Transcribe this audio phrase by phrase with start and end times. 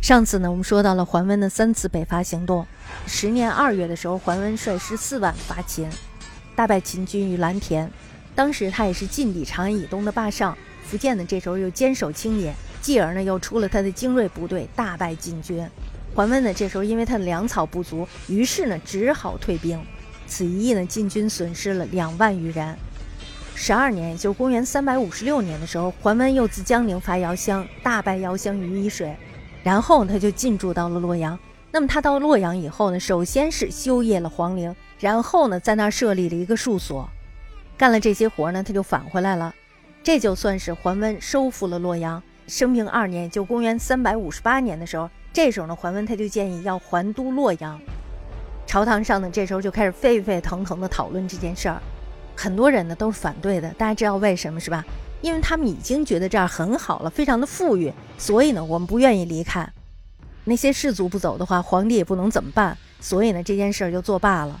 [0.00, 2.64] 上次呢，我们说到了桓温的三次北伐行动。
[3.06, 5.88] 十年二月的时候，桓温率十四万伐秦，
[6.54, 7.90] 大败秦军于蓝田。
[8.34, 10.56] 当时他也是晋抵长安以东的霸上，
[10.88, 15.68] 苻建呢这时候又坚守青野，继而呢又出了他的精锐部队，大败晋军。
[16.14, 19.78] 桓温呢这时候因为他的粮草不足，于是呢只好退兵。
[20.26, 22.76] 此一役呢，晋军损失了两万余人。
[23.54, 29.14] 十二年，也就是公元三百五十六年的时候，桓温又自江陵伐姚襄，大败姚襄于沂水。
[29.68, 31.38] 然后他就进驻到了洛阳。
[31.70, 37.06] 那么他到洛阳以后呢，首先是修业了皇陵，然后呢，在那儿设立了一个戍所。
[37.76, 39.54] 干了这些活呢，他就返回来了。
[40.02, 42.22] 这就算是桓温收复了洛阳。
[42.46, 47.78] 生平二年，就公元三百五十八年的时候，这时候呢，桓温他就建议要还都洛阳。
[48.66, 51.78] 朝堂上呢，这时候就开始沸沸腾腾的讨论这件事儿。
[52.34, 54.82] 很多人呢都是反对的，大家知道为什么是吧？
[55.20, 59.68] 因为他们已经觉得这儿很好了，非常的富裕，所以呢，我们不愿意离开。
[60.44, 64.60] 那些士族不走的话，皇帝也不能怎么办，所以呢，这件事儿就作罢了。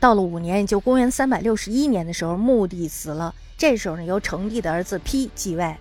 [0.00, 5.76] 到了五年，也就公元三百六十一年的时候，穆帝死了，这时候呢，由成帝的儿子丕继位，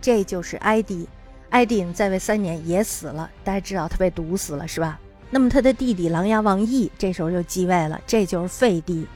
[0.00, 1.08] 这就是哀帝。
[1.50, 5.00] 哀帝在位三年也死了，大家知道他被毒死了是吧？
[5.30, 9.06] 那么他的弟弟琅琊王义这时候就继位了，这就是废帝。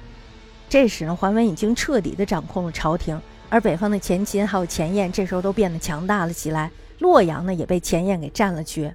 [0.69, 3.21] 这时呢，桓温已经彻底的掌控了朝廷。
[3.51, 6.71] 而北方的前秦还有前燕，这时候都变得强大了起来。
[7.01, 8.93] 洛阳呢，也被前燕给占了去。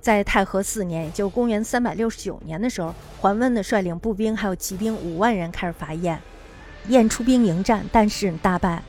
[0.00, 6.18] 在太和四年，也就公元三百六十九年的时候，桓温呢率领步兵还有骑兵五万人开始伐燕。
[6.88, 8.82] 燕出兵迎战，但是大败。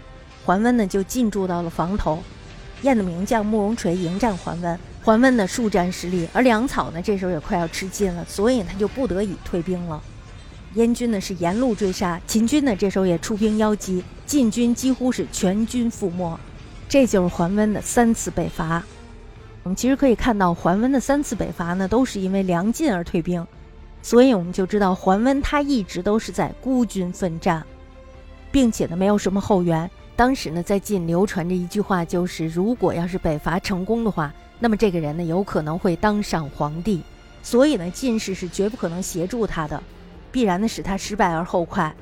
[0.45, 2.23] 桓温呢就进驻到了房头。
[2.81, 10.01] 燕的名将慕容垂迎战桓温，桓温呢速战失利，而粮草呢这时候也快要吃尽了，所以他就不得已退兵了。
[10.75, 16.39] 燕军呢是沿路追杀，秦军呢这时候也出兵邀击，晋军几乎是全军覆没。
[16.87, 18.81] 这就是桓温的三次北伐。
[19.63, 23.45] 我们其实可以看到，桓温的三次北伐呢，都是因为粮尽而退兵，
[24.01, 27.63] 所以我们就知道桓温他一直都是在孤军奋战，
[28.51, 29.89] 并且呢没有什么后援。
[30.15, 37.01] 当时呢在晋流传着一句话，就是如果要是北伐成功的话，那么这个人呢有可能会当上皇帝，
[37.43, 39.81] 所以呢晋士是绝不可能协助他的。
[40.31, 41.93] 必然的使他失败而后快，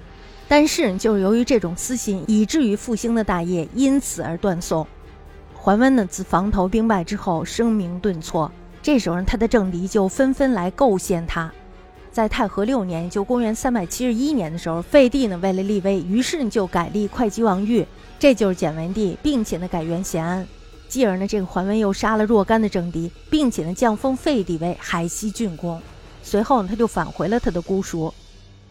[0.47, 4.85] 但是就是由于这种私心，以至于复兴的大业因此而断送。
[5.53, 8.51] 桓温呢，自房头兵败之后，声名顿挫。
[8.81, 11.51] 这时候他的政敌就纷纷来构陷他。
[12.11, 17.85] 在太和六年，就公元三百七十一年的时候，废帝呢为了立威，于是就改立会稽王玉，
[18.17, 20.47] 这就是简文帝，并且呢改元咸安。
[20.87, 25.79] 继而呢，这个桓温又杀了若干的政敌，并且呢降封废帝为海西郡公。
[26.21, 28.13] 随后呢，他就返回了他的姑蜀。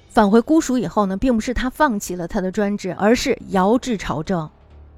[0.09, 4.48] 返回姑蜀以后呢，并不是他放弃了他的专制，而是遥制朝政。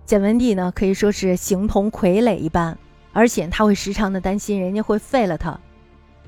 [0.06, 2.76] 简文帝呢，可以说是形同傀儡一般，
[3.12, 5.58] 而且他会时常的担心人家会废了他。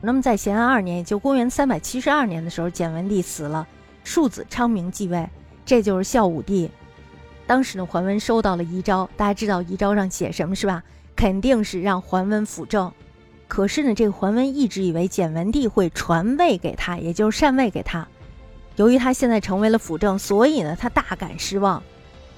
[0.00, 3.66] 那么在咸安二年，也就公元三百七十二年的时候，简文帝死了，
[4.04, 5.28] 庶子昌明继位，
[5.64, 6.70] 这就是孝武帝。
[7.46, 10.82] 当时呢，桓温收到了遗诏，大家知道遗诏上写什么是吧？
[11.14, 12.92] 肯定是让桓温辅政。
[13.52, 18.08] 可是呢，这个桓温一直以为简文帝会传位给他，也就是禅位给他。
[18.76, 21.82] 由于他现在成为了辅政，所以呢，他大感失望。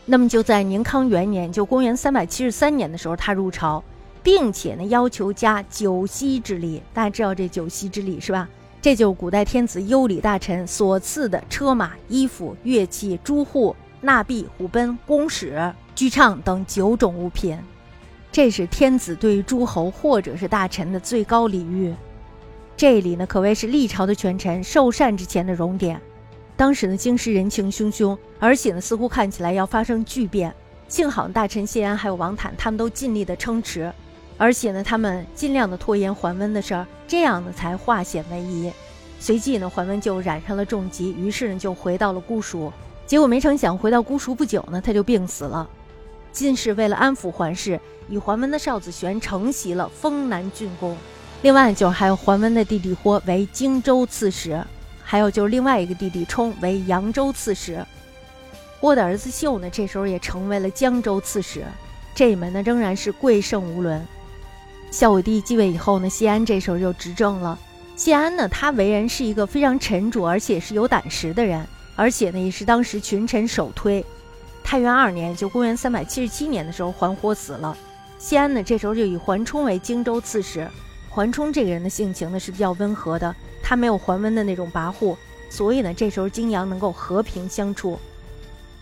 [0.06, 3.80] 那么就在宁康元年，就公元三百七十三年的时候，他入朝，
[4.25, 6.82] 并且呢要求加九锡之礼。
[6.92, 8.48] 大家知道这九锡之礼是吧？
[8.82, 17.56] 这就是古代天子优礼大臣所赐的车马、衣服、乐器、朱户、纳币、虎贲、弓矢、居唱等九种物品。
[18.34, 21.95] 这是天子对于诸侯或者是大臣的最高礼遇。
[22.77, 26.00] 这里呢可谓是历朝的权臣受禅之前的熔点。
[26.56, 30.53] 当时呢，京师人情汹汹，而且呢，似乎看起来要发生巨变。
[30.89, 33.93] 幸好大臣谢安还有王坦，他们都尽力的撑持，
[34.37, 38.69] 而且呢，他们尽量的拖延桓温的事儿，这样呢，才化险为夷。
[39.21, 42.73] 随即呢，桓温就染上了重疾，于是呢，就回到了姑蜀。
[43.06, 45.71] 结果没成想，回到姑蜀不久呢，他就病死了。
[46.34, 50.94] 晋士为了安抚桓氏，以桓温的少子玄承袭了丰南郡公。
[51.43, 54.61] 另外，就是还有桓温的弟弟霍为荆州刺史。
[55.06, 57.85] 还有就是另外一个弟弟冲为扬州刺史，
[58.81, 61.62] 我的儿子秀呢，这时候也成为了江州刺史。
[62.14, 64.05] 这一门呢仍然是贵盛无伦。
[64.91, 67.56] 孝武帝继位以后呢，谢安这时候就执政了。
[67.94, 71.64] 谢安呢，他为人是一个非常沉着而且是有胆识的人，
[71.94, 74.05] 而且呢也是当时群臣首推。
[74.64, 77.76] 太元二年，就公元三百七十七年的时候，桓豁死了。
[78.19, 80.66] 谢安呢这时候就以桓冲为荆州刺史。
[81.11, 83.32] 桓冲这个人的性情呢是比较温和的，
[83.62, 85.14] 他没有桓温的那种跋扈，
[85.50, 87.99] 所以呢这时候荆扬能够和平相处。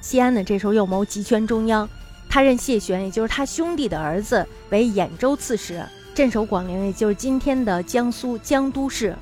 [0.01, 1.87] 谢安呢这时候又谋集权中央，
[2.31, 9.15] 他任谢玄，也就是他兄弟的儿子为兖州刺史，镇守广陵，也就是今天的江苏江都市。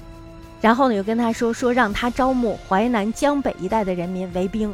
[0.61, 4.73] 然后呢，又跟他说说让他招募淮南、江北一带的人民为兵，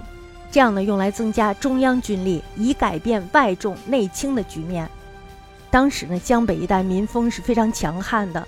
[0.51, 4.89] 这样呢，用来增加中央军力，以改变外重内轻的局面。
[5.71, 8.47] 当时呢，江北一带民风是非常强悍的。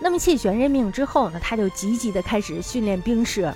[0.00, 3.52] 那么谢玄任命之后呢，他就积极的开始训练兵士。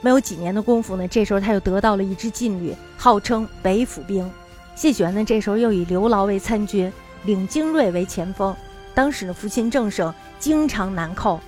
[0.00, 4.30] 没有几年的功夫呢，这时候他又得到了一支劲旅，号称北府兵。
[4.74, 6.92] 谢玄呢，这时候又以刘牢为参军，
[7.24, 8.54] 领精锐为前锋。
[8.94, 11.40] 当时呢，福清正盛，经常南寇。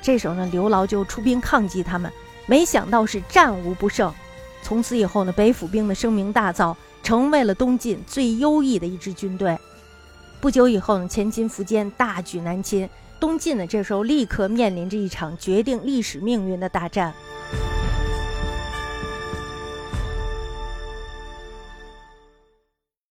[0.00, 2.12] 这时候呢，刘牢就出兵抗击他们，
[2.46, 4.12] 没想到是战无不胜。
[4.64, 9.58] 从此以后呢，北府兵的声名大噪，成为了东晋最优异的一支军队。
[10.40, 12.88] 不久以后呢，前秦苻坚大举南侵，
[13.20, 17.12] 东晋呢这时候立刻面临着一场决定历史命运的大战。